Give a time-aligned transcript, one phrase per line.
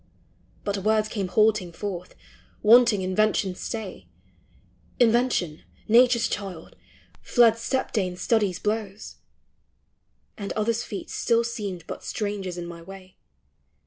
[0.63, 2.15] But words came halting forth,
[2.63, 4.07] wanting Invention's stay;
[4.99, 6.75] Invention, Nature's child,
[7.21, 9.17] fled step dame Stud blows;
[10.39, 13.17] And others' feet still seemed but strangers in my way.